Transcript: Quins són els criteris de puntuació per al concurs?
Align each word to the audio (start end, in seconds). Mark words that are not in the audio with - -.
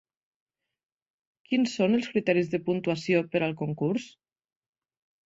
Quins 1.49 1.75
són 1.79 1.97
els 1.97 2.07
criteris 2.13 2.49
de 2.53 2.61
puntuació 2.71 3.21
per 3.37 3.43
al 3.49 3.55
concurs? 3.61 4.09